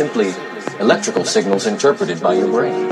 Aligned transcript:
simply 0.00 0.32
electrical 0.80 1.26
signals 1.26 1.66
interpreted 1.66 2.22
by 2.22 2.32
your 2.32 2.46
brain. 2.46 2.88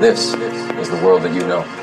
This 0.00 0.34
is 0.34 0.90
the 0.90 1.00
world 1.04 1.22
that 1.22 1.32
you 1.32 1.46
know. 1.46 1.81